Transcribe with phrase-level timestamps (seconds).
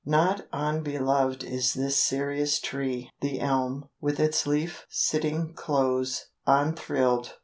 [0.03, 7.35] Not unbeloved is this serious tree, the elm, with its leaf sitting close, unthrilled.